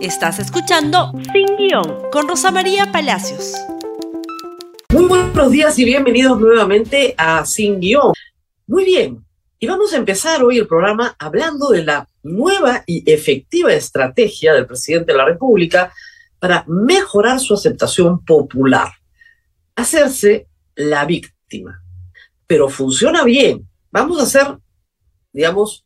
[0.00, 3.54] Estás escuchando Sin Guión con Rosa María Palacios.
[4.90, 8.12] Muy buenos días y bienvenidos nuevamente a Sin Guión.
[8.68, 9.24] Muy bien,
[9.58, 14.66] y vamos a empezar hoy el programa hablando de la nueva y efectiva estrategia del
[14.66, 15.92] presidente de la República
[16.38, 18.92] para mejorar su aceptación popular.
[19.74, 20.46] Hacerse
[20.76, 21.82] la víctima.
[22.46, 23.68] Pero funciona bien.
[23.90, 24.58] Vamos a hacer,
[25.32, 25.84] digamos,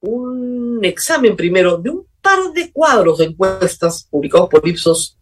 [0.00, 5.18] un examen primero de un par de cuadros de encuestas publicados por Ipsos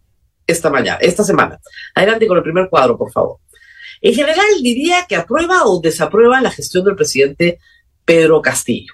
[0.47, 1.59] esta mañana, esta semana.
[1.95, 3.37] Adelante con el primer cuadro, por favor.
[4.01, 7.59] En general diría que aprueba o desaprueba la gestión del presidente
[8.05, 8.93] Pedro Castillo.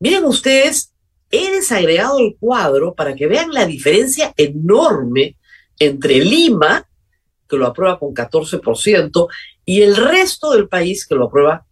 [0.00, 0.92] Miren ustedes,
[1.30, 5.36] he desagregado el cuadro para que vean la diferencia enorme
[5.78, 6.88] entre Lima,
[7.48, 9.28] que lo aprueba con 14%,
[9.64, 11.64] y el resto del país, que lo aprueba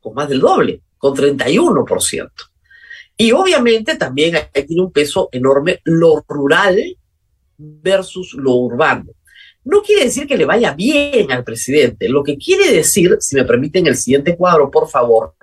[0.00, 2.30] con más del doble, con 31%.
[3.16, 6.96] Y obviamente también tiene un peso enorme lo rural
[7.56, 9.12] versus lo urbano.
[9.64, 12.08] No quiere decir que le vaya bien al presidente.
[12.08, 15.34] Lo que quiere decir, si me permiten el siguiente cuadro, por favor,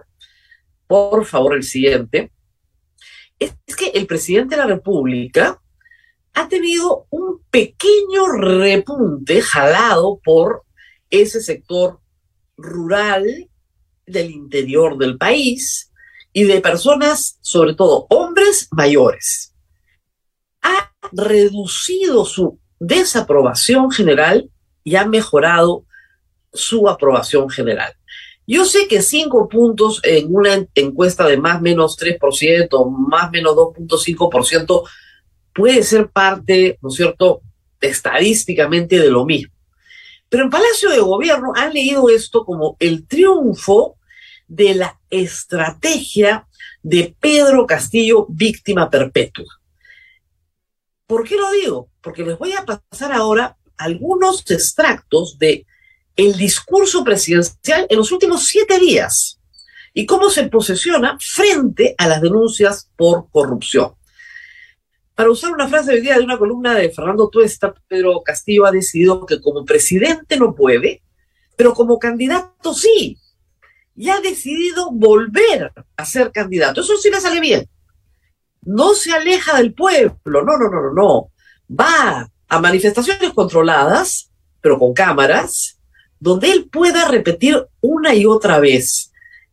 [0.87, 2.31] por favor, el siguiente,
[3.37, 5.61] es que el presidente de la República
[6.33, 10.63] ha tenido un pequeño repunte jalado por
[11.09, 11.99] ese sector
[12.57, 13.49] rural
[14.05, 15.88] del interior del país,
[16.39, 19.53] y de personas, sobre todo hombres mayores.
[20.61, 24.49] Ha reducido su desaprobación general
[24.85, 25.83] y ha mejorado
[26.53, 27.93] su aprobación general.
[28.47, 33.53] Yo sé que cinco puntos en una encuesta de más menos 3%, más o menos
[33.53, 34.83] 2.5%,
[35.53, 37.41] puede ser parte, ¿no es cierto?,
[37.81, 39.53] estadísticamente de lo mismo.
[40.29, 43.97] Pero en Palacio de Gobierno han leído esto como el triunfo
[44.47, 46.47] de la estrategia
[46.81, 49.45] de Pedro Castillo, víctima perpetua.
[51.07, 51.89] ¿Por qué lo digo?
[52.01, 55.65] Porque les voy a pasar ahora algunos extractos de
[56.15, 59.39] el discurso presidencial en los últimos siete días
[59.93, 63.93] y cómo se posesiona frente a las denuncias por corrupción.
[65.15, 68.71] Para usar una frase de día de una columna de Fernando Tuesta, Pedro Castillo ha
[68.71, 71.01] decidido que como presidente no puede,
[71.55, 73.17] pero como candidato sí
[73.99, 76.79] y ha decidido volver a ser candidato.
[76.79, 77.67] Eso sí le sale bien.
[78.61, 81.31] No se aleja del pueblo, no, no, no, no, no.
[81.69, 85.81] Va a manifestaciones controladas, pero con cámaras,
[86.17, 89.11] donde él pueda repetir una y otra vez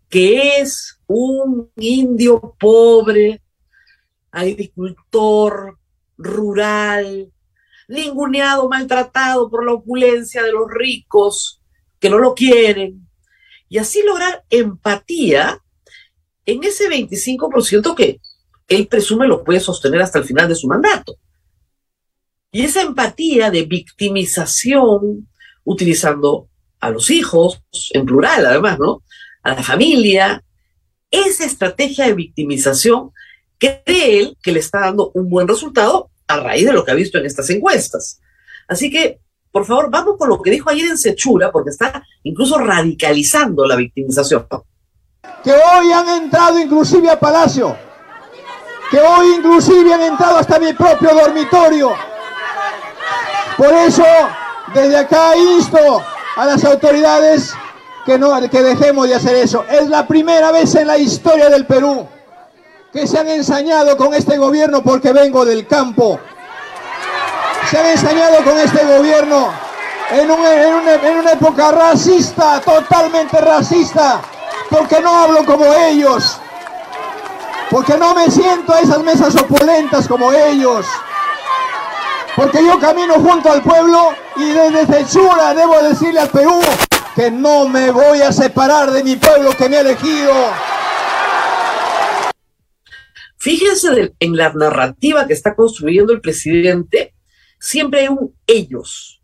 [0.09, 3.43] que es un indio pobre,
[4.31, 5.77] agricultor,
[6.17, 7.33] rural,
[7.89, 11.61] ninguneado, maltratado por la opulencia de los ricos
[11.99, 13.06] que no lo quieren,
[13.69, 15.61] y así lograr empatía
[16.45, 18.21] en ese 25% que
[18.69, 21.17] él presume lo puede sostener hasta el final de su mandato.
[22.53, 25.29] Y esa empatía de victimización,
[25.65, 26.49] utilizando
[26.81, 27.63] a los hijos,
[27.93, 29.03] en plural además, ¿no?
[29.43, 30.43] A la familia,
[31.11, 33.11] esa estrategia de victimización
[33.59, 36.95] cree él que le está dando un buen resultado a raíz de lo que ha
[36.95, 38.21] visto en estas encuestas.
[38.69, 39.21] Así que
[39.57, 43.75] por favor, vamos con lo que dijo ayer en Sechura, porque está incluso radicalizando la
[43.75, 44.47] victimización.
[45.43, 47.75] Que hoy han entrado inclusive a Palacio,
[48.91, 51.91] que hoy inclusive han entrado hasta mi propio dormitorio.
[53.57, 54.05] Por eso,
[54.75, 56.03] desde acá insto
[56.37, 57.55] a las autoridades
[58.05, 59.65] que, no, que dejemos de hacer eso.
[59.71, 62.07] Es la primera vez en la historia del Perú
[62.93, 66.21] que se han ensañado con este gobierno porque vengo del campo
[67.71, 69.53] se han ensañado con este gobierno
[70.11, 74.21] en, una, época racista, totalmente racista,
[74.71, 76.39] porque no hablo como ellos,
[77.71, 80.87] porque no me siento a esas mesas opulentas como ellos,
[82.37, 86.61] porque yo camino junto al pueblo y desde censura debo decirle al Perú
[87.17, 90.33] que no me voy a separar de mi pueblo que me ha elegido.
[93.39, 97.16] Fíjense en la narrativa que está construyendo el presidente
[97.59, 99.23] siempre hay un ellos.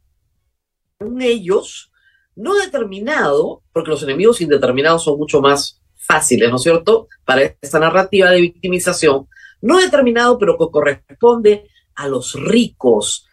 [0.98, 1.92] Un ellos
[2.34, 7.08] no determinado, porque los enemigos indeterminados son mucho más fáciles, ¿no es cierto?
[7.24, 9.28] Para esta narrativa de victimización,
[9.60, 13.26] no determinado, pero que corresponde a los ricos,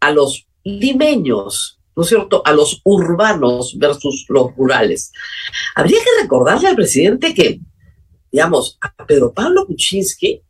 [0.00, 2.42] a los limeños, ¿no es cierto?
[2.44, 5.12] A los urbanos versus los rurales.
[5.74, 7.60] Habría que recordarle al presidente que,
[8.30, 10.42] digamos, a Pedro Pablo Kuczynski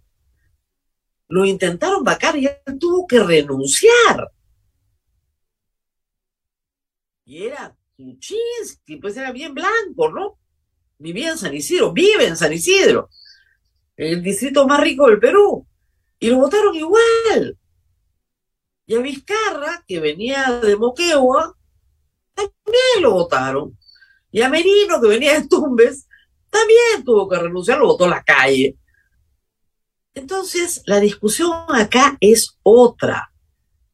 [1.29, 4.31] lo intentaron vacar y él tuvo que renunciar.
[7.25, 10.39] Y era Kuczynski, pues era bien blanco, ¿no?
[10.99, 13.09] Vivía en San Isidro, vive en San Isidro,
[13.97, 15.67] el distrito más rico del Perú.
[16.19, 17.59] Y lo votaron igual.
[18.87, 21.57] Y a Vizcarra, que venía de Moquegua,
[22.35, 23.79] también lo votaron.
[24.31, 26.09] Y a Merino, que venía de Tumbes,
[26.51, 28.77] también tuvo que renunciar, lo votó la calle.
[30.15, 33.33] Entonces, la discusión acá es otra.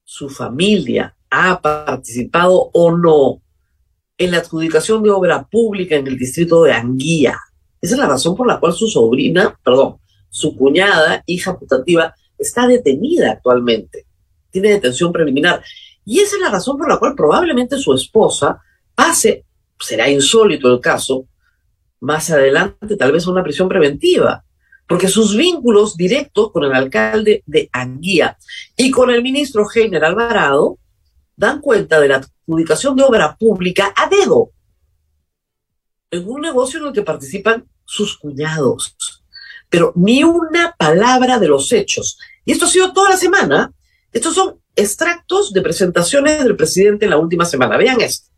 [0.04, 3.40] Su familia ha participado o no
[4.18, 7.38] en la adjudicación de obra pública en el distrito de Anguía.
[7.80, 9.96] Esa es la razón por la cual su sobrina, perdón,
[10.28, 14.06] su cuñada, hija putativa, está detenida actualmente.
[14.50, 15.62] Tiene detención preliminar.
[16.04, 18.60] Y esa es la razón por la cual probablemente su esposa
[18.94, 19.46] pase,
[19.78, 21.26] será insólito el caso,
[22.00, 24.44] más adelante tal vez a una prisión preventiva
[24.90, 28.36] porque sus vínculos directos con el alcalde de Anguía
[28.76, 30.80] y con el ministro Heiner Alvarado
[31.36, 34.50] dan cuenta de la adjudicación de obra pública a dedo
[36.10, 38.96] en un negocio en el que participan sus cuñados.
[39.68, 42.18] Pero ni una palabra de los hechos.
[42.44, 43.72] Y esto ha sido toda la semana.
[44.12, 47.76] Estos son extractos de presentaciones del presidente en la última semana.
[47.76, 48.28] Vean esto.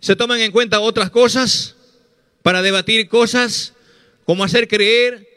[0.00, 1.76] Se toman en cuenta otras cosas
[2.42, 3.74] para debatir cosas
[4.24, 5.31] como hacer creer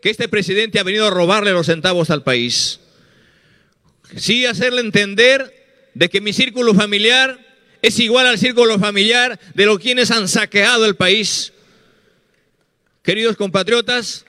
[0.00, 2.80] que este presidente ha venido a robarle los centavos al país.
[4.16, 7.38] Sí hacerle entender de que mi círculo familiar
[7.82, 11.52] es igual al círculo familiar de los quienes han saqueado el país.
[13.02, 14.24] Queridos compatriotas,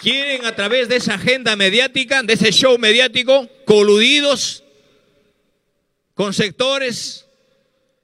[0.00, 4.64] quieren a través de esa agenda mediática, de ese show mediático, coludidos
[6.14, 7.26] con sectores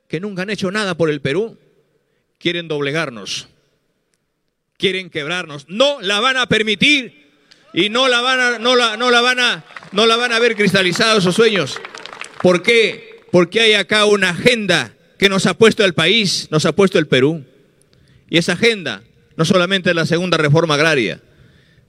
[0.09, 1.59] que nunca han hecho nada por el Perú,
[2.39, 3.49] quieren doblegarnos
[4.78, 5.67] quieren quebrarnos.
[5.69, 7.26] No la van a permitir
[7.73, 10.38] y no la van a, no la, no la van a, no la van a
[10.38, 11.78] ver cristalizados esos sueños.
[12.43, 13.20] ¿Por qué?
[13.31, 17.06] Porque hay acá una agenda que nos ha puesto el país, nos ha puesto el
[17.06, 17.44] Perú.
[18.28, 19.02] Y esa agenda
[19.37, 21.20] no solamente es la segunda reforma agraria,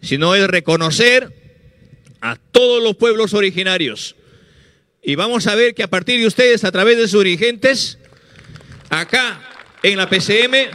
[0.01, 1.33] sino es reconocer
[2.22, 4.16] a todos los pueblos originarios.
[5.01, 7.98] Y vamos a ver que a partir de ustedes, a través de sus dirigentes,
[8.90, 9.42] acá
[9.83, 10.69] en la PCM,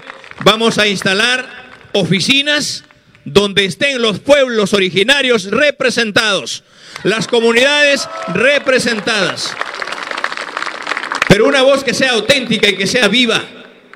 [0.45, 1.62] vamos a instalar
[1.93, 2.85] oficinas
[3.25, 6.65] donde estén los pueblos originarios representados,
[7.05, 9.55] las comunidades representadas.
[11.29, 13.43] Pero una voz que sea auténtica y que sea viva.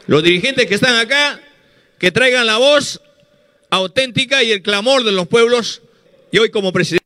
[0.06, 1.40] Los dirigentes que están acá,
[1.98, 3.02] que traigan la voz
[3.70, 5.82] auténtica y el clamor de los pueblos.
[6.30, 7.04] Y hoy como presidente.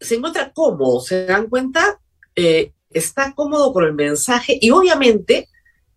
[0.00, 2.00] Se encuentra cómodo, ¿se dan cuenta?
[2.34, 5.48] Eh, está cómodo con el mensaje y obviamente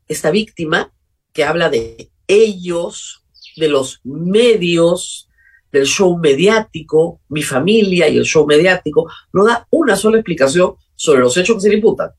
[0.08, 0.94] esta víctima
[1.32, 3.23] que habla de ellos,
[3.56, 5.30] de los medios,
[5.72, 11.22] del show mediático, mi familia y el show mediático, no da una sola explicación sobre
[11.22, 12.12] los hechos que se le imputan.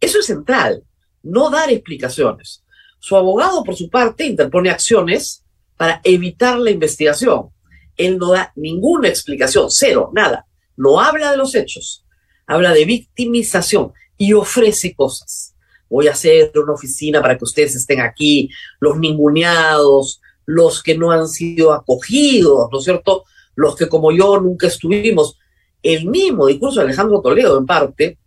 [0.00, 0.82] Eso es central,
[1.22, 2.64] no dar explicaciones.
[2.98, 5.44] Su abogado, por su parte, interpone acciones
[5.76, 7.50] para evitar la investigación.
[7.96, 10.46] Él no da ninguna explicación, cero, nada.
[10.76, 12.04] No habla de los hechos,
[12.46, 15.54] habla de victimización y ofrece cosas.
[15.88, 18.50] Voy a hacer una oficina para que ustedes estén aquí,
[18.80, 23.24] los ninguneados, los que no han sido acogidos, ¿no es cierto?
[23.54, 25.38] Los que como yo nunca estuvimos.
[25.82, 28.18] El mismo discurso de Alejandro Toledo, en parte,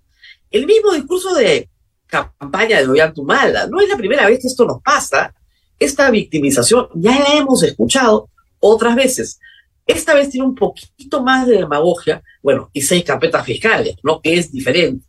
[0.51, 1.69] el mismo discurso de
[2.07, 3.67] campaña de Ollantumala.
[3.67, 5.33] No es la primera vez que esto nos pasa.
[5.77, 8.29] Esta victimización ya la hemos escuchado
[8.59, 9.39] otras veces.
[9.85, 14.21] Esta vez tiene un poquito más de demagogia, bueno, y seis carpetas fiscales, ¿no?
[14.21, 15.05] Que es diferente.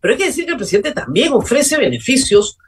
[0.00, 2.58] Pero hay que decir que el presidente también ofrece beneficios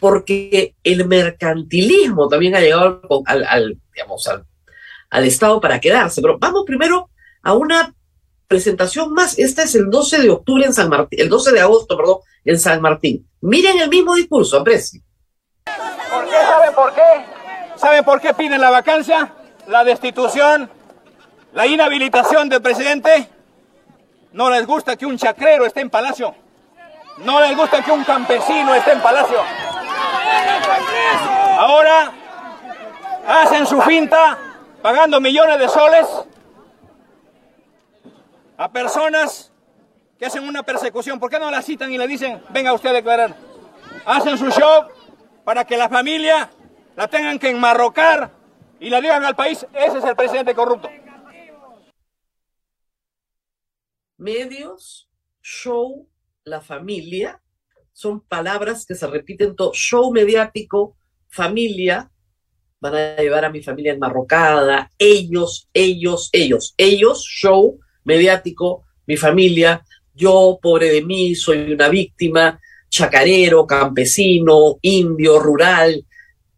[0.00, 6.22] porque el mercantilismo también ha llegado al, digamos, al, Estado para quedarse.
[6.22, 7.10] Pero vamos primero
[7.42, 7.94] a una
[8.48, 9.38] presentación más.
[9.38, 12.58] Esta es el 12 de octubre en San Martín, el 12 de agosto, perdón, en
[12.58, 13.28] San Martín.
[13.42, 15.02] Miren el mismo discurso, aprecio.
[16.10, 16.36] ¿Por qué?
[16.36, 17.00] ¿Saben por qué?
[17.76, 19.32] ¿Saben por qué piden la vacancia,
[19.68, 20.70] la destitución,
[21.52, 23.28] la inhabilitación del presidente?
[24.32, 26.34] No les gusta que un chacrero esté en palacio.
[27.24, 29.38] No les gusta que un campesino esté en palacio.
[31.58, 32.12] Ahora
[33.26, 34.38] hacen su finta
[34.82, 36.06] pagando millones de soles
[38.56, 39.52] a personas
[40.18, 41.18] que hacen una persecución.
[41.18, 43.34] ¿Por qué no la citan y le dicen, venga usted a declarar?
[44.04, 44.86] Hacen su show
[45.44, 46.50] para que la familia
[46.96, 48.30] la tengan que enmarrocar
[48.78, 50.90] y le digan al país, ese es el presidente corrupto.
[54.16, 55.08] Medios,
[55.42, 56.08] show,
[56.44, 57.42] la familia,
[58.00, 59.72] son palabras que se repiten todo.
[59.74, 60.96] Show mediático,
[61.28, 62.10] familia,
[62.80, 69.84] van a llevar a mi familia enmarrocada, ellos, ellos, ellos, ellos, show mediático, mi familia,
[70.14, 76.02] yo, pobre de mí, soy una víctima, chacarero, campesino, indio, rural,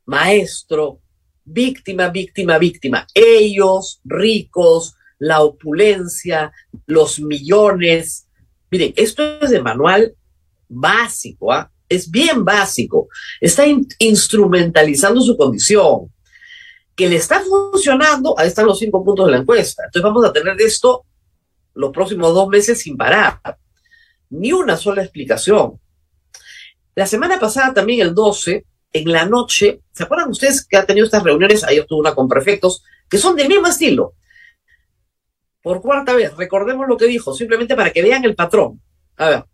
[0.06, 1.00] maestro,
[1.44, 6.52] víctima, víctima, víctima, ellos, ricos, la opulencia,
[6.87, 8.28] los millones.
[8.70, 10.14] Miren, esto es de manual
[10.73, 11.71] básico, ¿ah?
[11.88, 13.09] es bien básico.
[13.41, 13.64] Está
[13.99, 16.12] instrumentalizando su condición.
[16.95, 19.85] Que le está funcionando, ahí están los cinco puntos de la encuesta.
[19.85, 21.05] Entonces vamos a tener esto
[21.75, 23.41] los próximos dos meses sin parar.
[24.31, 25.81] Ni una sola explicación.
[26.95, 31.07] La semana pasada, también el 12, en la noche, ¿se acuerdan ustedes que ha tenido
[31.07, 31.64] estas reuniones?
[31.64, 34.14] Ayer tuvo una con prefectos, que son del mismo estilo.
[35.62, 38.81] Por cuarta vez, recordemos lo que dijo, simplemente para que vean el patrón.
[39.17, 39.45] A ver.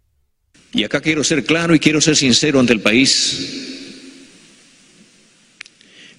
[0.72, 3.66] Y acá quiero ser claro y quiero ser sincero ante el país.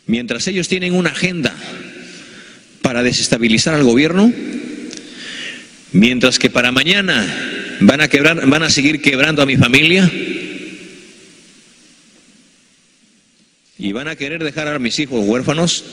[0.07, 1.55] Mientras ellos tienen una agenda
[2.81, 4.33] para desestabilizar al gobierno,
[5.91, 8.07] mientras que para mañana van a
[8.48, 10.12] van a seguir quebrando a mi familia
[13.77, 15.86] y van a querer dejar a mis hijos huérfanos,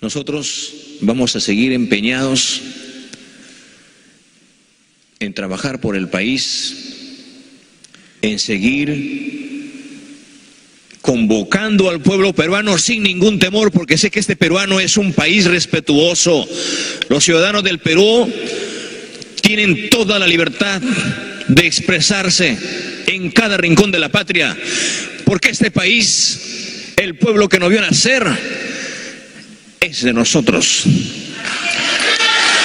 [0.00, 2.62] nosotros vamos a seguir empeñados
[5.18, 6.74] en trabajar por el país,
[8.22, 9.36] en seguir
[11.00, 15.44] convocando al pueblo peruano sin ningún temor, porque sé que este peruano es un país
[15.46, 16.46] respetuoso.
[17.08, 18.30] Los ciudadanos del Perú
[19.40, 20.82] tienen toda la libertad
[21.46, 22.58] de expresarse
[23.06, 24.56] en cada rincón de la patria,
[25.24, 28.26] porque este país, el pueblo que nos vio nacer,
[29.80, 30.82] es de nosotros.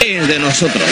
[0.03, 0.89] Es de nosotros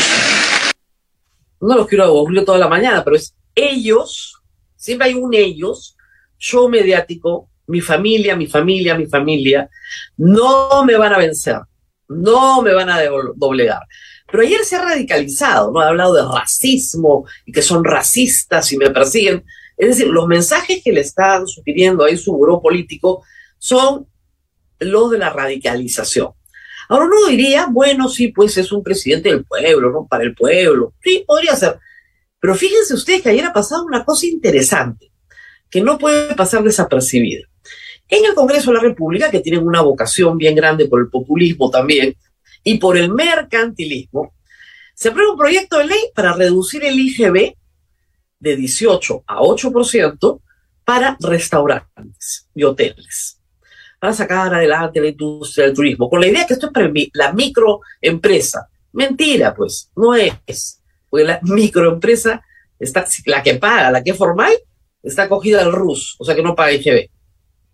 [1.61, 4.41] no los quiero aburrir toda la mañana, pero es ellos,
[4.75, 5.95] siempre hay un ellos,
[6.37, 9.69] show mediático, mi familia, mi familia, mi familia,
[10.17, 11.59] no me van a vencer,
[12.07, 12.99] no me van a
[13.35, 13.81] doblegar.
[14.31, 15.79] Pero ayer se ha radicalizado, ¿no?
[15.79, 19.43] Ha hablado de racismo y que son racistas y me persiguen.
[19.75, 23.23] Es decir, los mensajes que le están sugiriendo ahí su buró político
[23.57, 24.07] son
[24.79, 26.29] los de la radicalización.
[26.89, 30.07] Ahora uno diría, bueno, sí, pues es un presidente del pueblo, ¿no?
[30.07, 30.95] Para el pueblo.
[31.03, 31.79] Sí, podría ser.
[32.39, 35.11] Pero fíjense ustedes que ayer ha pasado una cosa interesante,
[35.69, 37.45] que no puede pasar desapercibida.
[38.07, 41.69] En el Congreso de la República, que tienen una vocación bien grande por el populismo
[41.69, 42.15] también,
[42.63, 44.33] y por el mercantilismo,
[44.95, 47.53] se aprueba un proyecto de ley para reducir el IGB
[48.39, 50.41] de 18 a 8%
[50.83, 53.38] para restaurantes y hoteles
[53.99, 57.33] para sacar adelante la industria del turismo, con la idea que esto es para la
[57.33, 58.69] microempresa.
[58.93, 60.81] Mentira, pues, no es.
[61.09, 62.41] Porque la microempresa,
[62.79, 64.53] está, la que paga, la que formal,
[65.03, 67.09] está acogida al RUS, o sea que no paga IGB.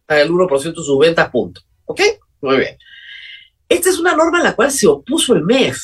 [0.06, 1.62] Paga el 1% de sus ventas, punto.
[1.86, 2.02] ¿Ok?
[2.42, 2.78] Muy bien.
[3.70, 5.80] Esta es una norma a la cual se opuso el MEF,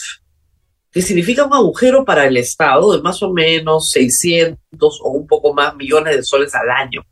[0.91, 4.57] que significa un agujero para el Estado de más o menos 600
[5.03, 7.03] o un poco más millones de soles al año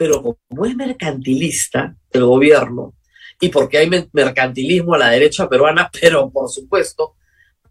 [0.00, 2.94] pero como es mercantilista el gobierno,
[3.38, 7.16] y porque hay mercantilismo a la derecha peruana, pero por supuesto,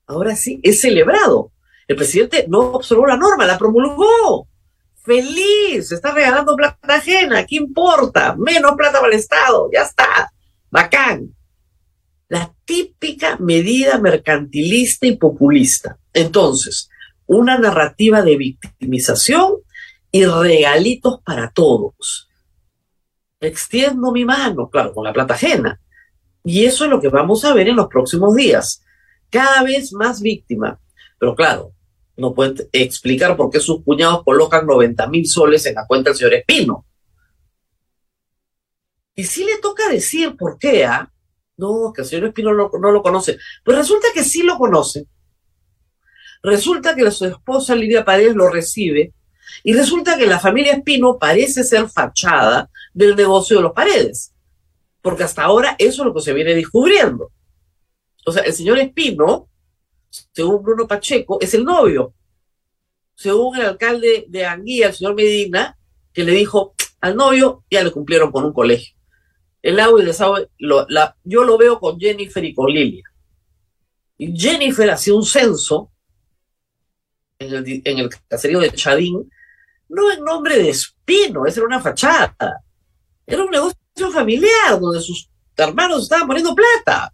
[0.05, 1.51] ahora sí es celebrado.
[1.87, 4.47] El presidente no observó la norma, la promulgó.
[5.01, 8.35] Feliz, está regalando plata ajena, ¿qué importa?
[8.37, 10.31] Menos plata para el Estado, ya está.
[10.69, 11.33] Bacán.
[12.27, 15.97] La típica medida mercantilista y populista.
[16.13, 16.91] Entonces,
[17.25, 19.63] una narrativa de victimización
[20.11, 22.29] y regalitos para todos.
[23.39, 25.79] Extiendo mi mano, claro, con la plata ajena.
[26.43, 28.83] Y eso es lo que vamos a ver en los próximos días.
[29.29, 30.79] Cada vez más víctima.
[31.19, 31.73] Pero claro,
[32.17, 36.17] no pueden explicar por qué sus cuñados colocan 90 mil soles en la cuenta del
[36.17, 36.85] señor Espino.
[39.15, 41.11] Y si le toca decir por qué, ¿ah?
[41.57, 43.37] No, que el señor Espino no, no lo conoce.
[43.63, 45.07] Pues resulta que sí lo conoce.
[46.41, 49.13] Resulta que su esposa Lidia Paredes lo recibe
[49.63, 54.33] y resulta que la familia Espino parece ser fachada del negocio de los paredes,
[55.01, 57.31] porque hasta ahora eso es lo que se viene descubriendo.
[58.25, 59.49] O sea, el señor Espino,
[60.09, 62.13] según Bruno Pacheco, es el novio.
[63.15, 65.77] Según el alcalde de Anguía, el señor Medina,
[66.13, 68.95] que le dijo al novio, ya le cumplieron con un colegio.
[69.61, 70.49] El agua y el desagüe,
[71.23, 73.03] yo lo veo con Jennifer y con Lilia.
[74.17, 75.91] Y Jennifer hacía un censo
[77.39, 79.29] en el, en el caserío de Chadín
[79.89, 82.63] no en nombre de Espino, esa era una fachada.
[83.25, 87.13] Era un negocio familiar donde sus hermanos estaban poniendo plata.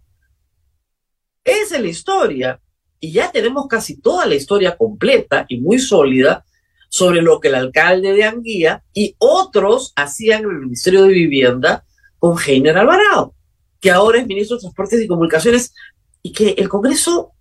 [1.44, 2.60] Esa es la historia.
[3.00, 6.46] Y ya tenemos casi toda la historia completa y muy sólida
[6.90, 11.86] sobre lo que el alcalde de Anguía y otros hacían en el Ministerio de Vivienda
[12.20, 13.36] con Heiner Alvarado,
[13.80, 15.74] que ahora es ministro de Transportes y Comunicaciones,
[16.22, 17.34] y que el Congreso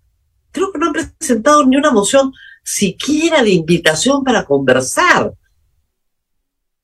[0.51, 2.33] creo que no han presentado ni una moción
[2.65, 5.33] siquiera de invitación para conversar.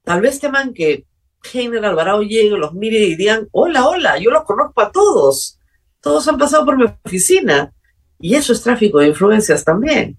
[0.03, 1.05] Tal vez teman que
[1.51, 5.57] Heiner Alvarado llegue, los mire y digan, hola, hola, yo los conozco a todos.
[5.99, 7.73] todos han pasado por mi oficina
[8.19, 10.17] y eso es tráfico de influencias también.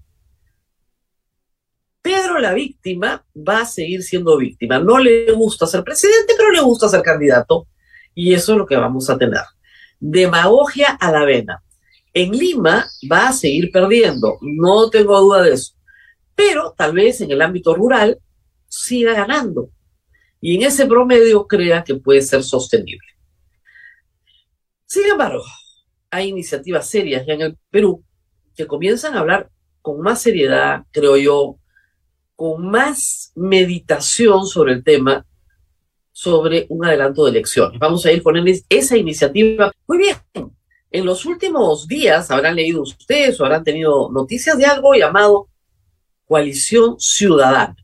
[2.01, 4.79] Pedro, la víctima, va a seguir siendo víctima.
[4.79, 7.67] No le gusta ser presidente, pero le gusta ser candidato.
[8.13, 9.43] Y eso es lo que vamos a tener.
[10.01, 11.63] Demagogia a la vena.
[12.13, 15.73] En Lima va a seguir perdiendo, no tengo duda de eso.
[16.35, 18.19] Pero tal vez en el ámbito rural
[18.67, 19.69] siga ganando.
[20.39, 23.07] Y en ese promedio crea que puede ser sostenible.
[24.85, 25.43] Sin embargo,
[26.11, 28.03] hay iniciativas serias ya en el Perú
[28.55, 29.49] que comienzan a hablar
[29.81, 31.57] con más seriedad, creo yo,
[32.35, 35.25] con más meditación sobre el tema,
[36.11, 37.79] sobre un adelanto de elecciones.
[37.79, 38.35] Vamos a ir con
[38.69, 39.71] esa iniciativa.
[39.87, 40.17] Muy bien,
[40.93, 45.49] en los últimos días habrán leído ustedes o habrán tenido noticias de algo llamado
[46.25, 47.75] Coalición Ciudadana.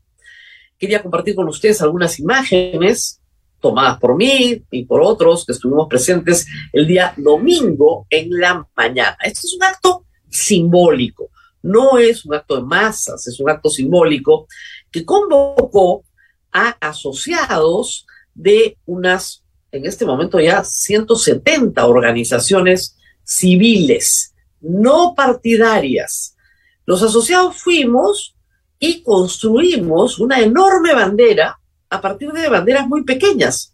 [0.78, 3.20] Quería compartir con ustedes algunas imágenes
[3.58, 9.18] tomadas por mí y por otros que estuvimos presentes el día domingo en la mañana.
[9.24, 11.30] Este es un acto simbólico,
[11.62, 14.46] no es un acto de masas, es un acto simbólico
[14.88, 16.04] que convocó
[16.52, 22.96] a asociados de unas, en este momento ya, 170 organizaciones
[23.30, 26.36] civiles, no partidarias.
[26.84, 28.34] Los asociados fuimos
[28.78, 31.58] y construimos una enorme bandera
[31.88, 33.72] a partir de banderas muy pequeñas.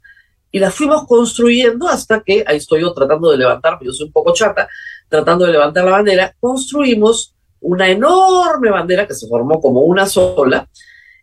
[0.53, 4.13] Y las fuimos construyendo hasta que, ahí estoy yo tratando de levantar, yo soy un
[4.13, 4.69] poco chata,
[5.09, 10.69] tratando de levantar la bandera, construimos una enorme bandera que se formó como una sola,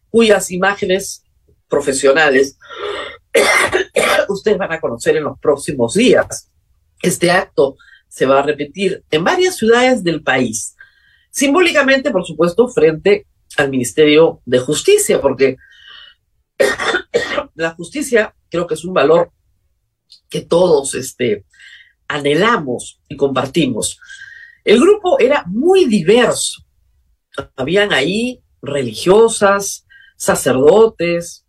[0.10, 1.24] cuyas imágenes
[1.68, 2.58] profesionales
[4.30, 6.50] ustedes van a conocer en los próximos días.
[7.02, 7.78] Este acto
[8.14, 10.76] se va a repetir en varias ciudades del país,
[11.32, 13.26] simbólicamente, por supuesto, frente
[13.58, 15.58] al Ministerio de Justicia, porque
[17.56, 19.32] la justicia creo que es un valor
[20.30, 21.46] que todos este,
[22.08, 24.00] anhelamos y compartimos.
[24.64, 26.64] El grupo era muy diverso.
[27.56, 29.88] Habían ahí religiosas,
[30.18, 31.48] sacerdotes,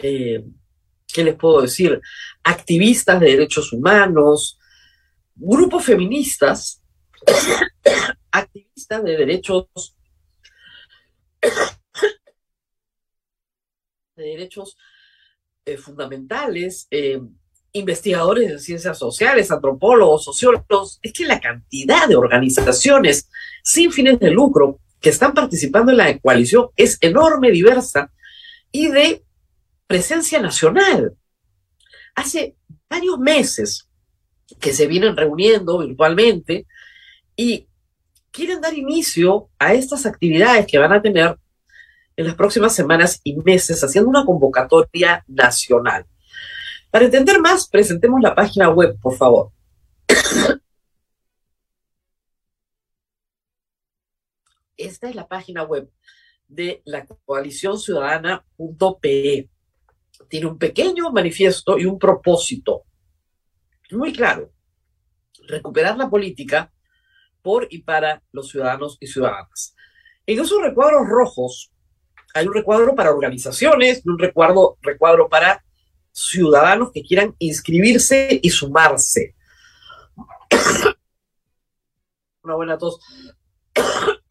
[0.00, 0.44] eh,
[1.06, 2.02] ¿qué les puedo decir?
[2.44, 4.58] Activistas de derechos humanos,
[5.36, 6.82] grupos feministas,
[8.30, 9.66] activistas de derechos
[14.16, 14.76] de derechos
[15.64, 17.20] eh, fundamentales, eh,
[17.72, 23.28] investigadores de ciencias sociales, antropólogos, sociólogos, es que la cantidad de organizaciones
[23.62, 28.10] sin fines de lucro que están participando en la coalición es enorme, diversa
[28.72, 29.22] y de
[29.86, 31.14] presencia nacional.
[32.14, 32.56] Hace
[32.88, 33.85] varios meses
[34.60, 36.66] que se vienen reuniendo virtualmente
[37.34, 37.68] y
[38.30, 41.36] quieren dar inicio a estas actividades que van a tener
[42.16, 46.06] en las próximas semanas y meses haciendo una convocatoria nacional.
[46.90, 49.50] Para entender más, presentemos la página web, por favor.
[54.76, 55.90] Esta es la página web
[56.48, 59.48] de la coalición ciudadana.pe.
[60.28, 62.84] Tiene un pequeño manifiesto y un propósito
[63.90, 64.52] muy claro.
[65.48, 66.72] Recuperar la política
[67.42, 69.74] por y para los ciudadanos y ciudadanas.
[70.26, 71.72] En esos recuadros rojos
[72.34, 75.64] hay un recuadro para organizaciones un recuadro, recuadro para
[76.12, 79.34] ciudadanos que quieran inscribirse y sumarse.
[82.42, 83.00] Una buena tos.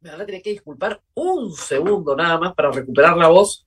[0.00, 3.66] Me van a tener que disculpar un segundo nada más para recuperar la voz.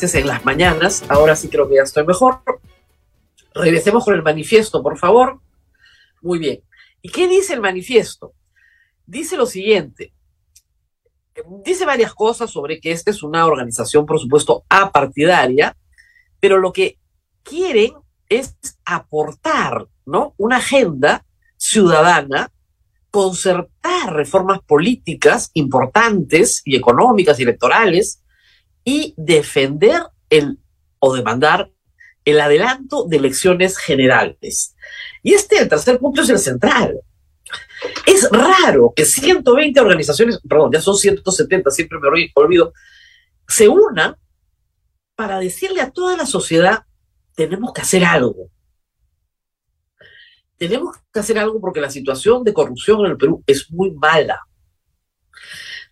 [0.00, 2.40] Es en las mañanas, ahora sí creo que ya estoy mejor.
[3.54, 5.40] Regresemos con el manifiesto, por favor.
[6.20, 6.62] Muy bien.
[7.00, 8.34] ¿Y qué dice el manifiesto?
[9.06, 10.12] dice lo siguiente.
[11.64, 15.76] Dice varias cosas sobre que esta es una organización, por supuesto, apartidaria,
[16.38, 16.98] pero lo que
[17.42, 17.92] quieren
[18.28, 20.34] es aportar, ¿no?
[20.36, 21.24] Una agenda
[21.56, 22.52] ciudadana,
[23.10, 28.23] concertar reformas políticas importantes y económicas y electorales
[28.84, 30.58] y defender el
[30.98, 31.70] o demandar
[32.24, 34.74] el adelanto de elecciones generales.
[35.22, 36.98] Y este, el tercer punto, es el central.
[38.06, 42.72] Es raro que 120 organizaciones, perdón, ya son 170, siempre me olvido,
[43.46, 44.16] se unan
[45.14, 46.84] para decirle a toda la sociedad,
[47.34, 48.50] tenemos que hacer algo.
[50.56, 54.40] Tenemos que hacer algo porque la situación de corrupción en el Perú es muy mala.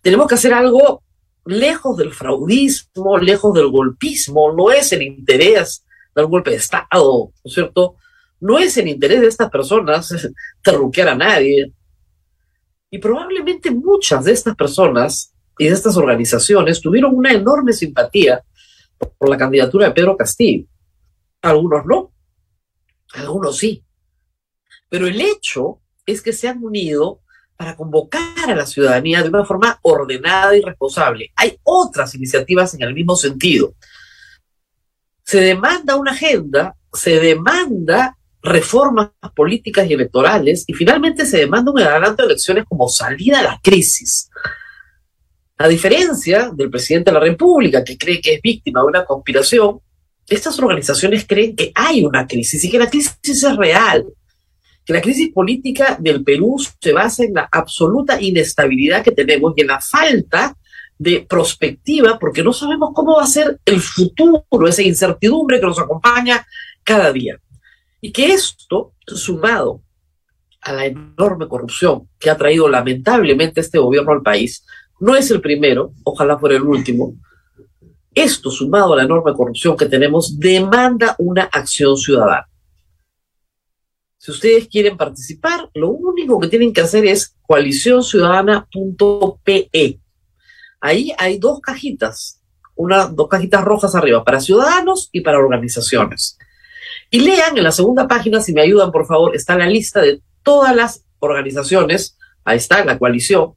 [0.01, 1.03] Tenemos que hacer algo
[1.45, 7.31] lejos del fraudismo, lejos del golpismo, no es el interés del golpe de Estado, ¿no
[7.43, 7.95] es cierto?
[8.39, 10.13] No es el interés de estas personas
[10.61, 11.73] terruquear a nadie,
[12.93, 18.43] y probablemente muchas de estas personas y de estas organizaciones tuvieron una enorme simpatía
[19.17, 20.67] por la candidatura de Pedro Castillo.
[21.41, 22.13] algunos no,
[23.15, 23.83] algunos sí.
[24.89, 27.22] Pero el hecho es que se han unido
[27.63, 31.31] para convocar a la ciudadanía de una forma ordenada y responsable.
[31.37, 33.73] Hay otras iniciativas en el mismo sentido.
[35.23, 41.79] Se demanda una agenda, se demanda reformas políticas y electorales y finalmente se demanda un
[41.79, 44.29] adelanto de elecciones como salida a la crisis.
[45.57, 49.79] A diferencia del presidente de la República, que cree que es víctima de una conspiración,
[50.27, 54.05] estas organizaciones creen que hay una crisis y que la crisis es real,
[54.85, 59.61] que la crisis política del Perú se basa en la absoluta inestabilidad que tenemos y
[59.61, 60.55] en la falta
[60.97, 65.79] de prospectiva, porque no sabemos cómo va a ser el futuro, esa incertidumbre que nos
[65.79, 66.45] acompaña
[66.83, 67.39] cada día.
[68.01, 69.81] Y que esto, sumado
[70.61, 74.65] a la enorme corrupción que ha traído lamentablemente este gobierno al país,
[74.99, 77.15] no es el primero, ojalá fuera el último.
[78.13, 82.47] Esto, sumado a la enorme corrupción que tenemos, demanda una acción ciudadana.
[84.23, 89.99] Si ustedes quieren participar, lo único que tienen que hacer es coaliciónciudadana.pe.
[90.79, 92.41] Ahí hay dos cajitas,
[92.73, 96.37] una, dos cajitas rojas arriba, para ciudadanos y para organizaciones.
[97.11, 100.21] Y lean en la segunda página, si me ayudan, por favor, está la lista de
[100.41, 103.55] todas las organizaciones, ahí está, la coalición,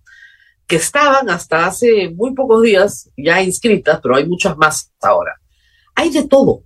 [0.66, 5.40] que estaban hasta hace muy pocos días ya inscritas, pero hay muchas más ahora.
[5.94, 6.64] Hay de todo,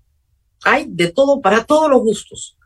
[0.65, 2.57] hay de todo para todos los gustos.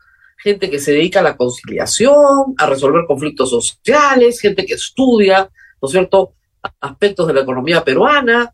[0.45, 5.49] Gente que se dedica a la conciliación, a resolver conflictos sociales, gente que estudia,
[5.81, 6.33] ¿no es cierto?,
[6.79, 8.53] aspectos de la economía peruana,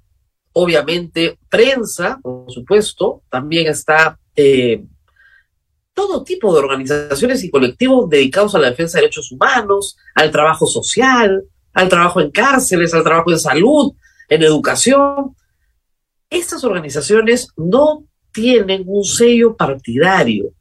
[0.53, 4.85] obviamente prensa, por supuesto, también está eh,
[5.93, 10.67] todo tipo de organizaciones y colectivos dedicados a la defensa de derechos humanos, al trabajo
[10.67, 13.91] social, al trabajo en cárceles, al trabajo en salud,
[14.29, 15.35] en educación.
[16.29, 20.53] Estas organizaciones no tienen un sello partidario,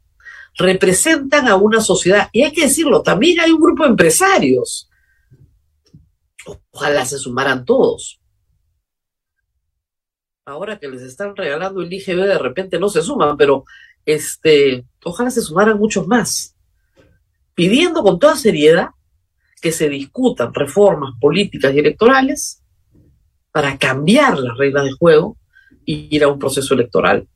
[0.57, 4.89] representan a una sociedad y hay que decirlo, también hay un grupo de empresarios.
[6.71, 8.21] Ojalá se sumaran todos.
[10.45, 13.65] Ahora que les están regalando el IGB, de repente no se suman, pero
[14.05, 16.57] este, ojalá se sumaran muchos más,
[17.55, 18.89] pidiendo con toda seriedad
[19.61, 22.63] que se discutan reformas políticas y electorales
[23.53, 25.37] para cambiar las reglas de juego
[25.85, 27.29] y ir a un proceso electoral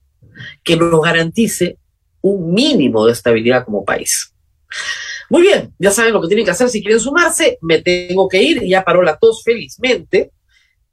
[0.63, 1.79] que nos garantice
[2.25, 4.33] un mínimo de estabilidad como país.
[5.29, 7.59] Muy bien, ya saben lo que tienen que hacer si quieren sumarse.
[7.61, 10.33] Me tengo que ir, ya paró la tos felizmente.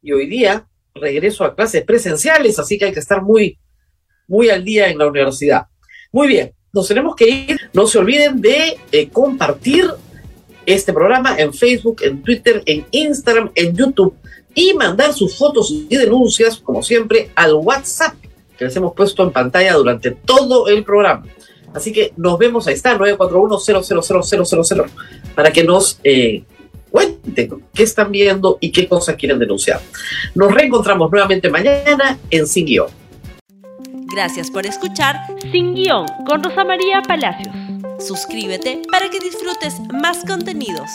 [0.01, 3.57] Y hoy día regreso a clases presenciales, así que hay que estar muy,
[4.27, 5.67] muy al día en la universidad.
[6.11, 7.57] Muy bien, nos tenemos que ir.
[7.71, 9.85] No se olviden de eh, compartir
[10.65, 14.17] este programa en Facebook, en Twitter, en Instagram, en YouTube
[14.53, 18.15] y mandar sus fotos y denuncias, como siempre, al WhatsApp
[18.61, 21.25] que les hemos puesto en pantalla durante todo el programa.
[21.73, 24.85] Así que nos vemos, ahí está, 941-00000,
[25.33, 26.43] para que nos eh,
[26.91, 29.81] cuenten qué están viendo y qué cosas quieren denunciar.
[30.35, 32.89] Nos reencontramos nuevamente mañana en Sin Guión.
[34.13, 35.15] Gracias por escuchar
[35.51, 37.55] Sin Guión con Rosa María Palacios.
[37.97, 40.91] Suscríbete para que disfrutes más contenidos.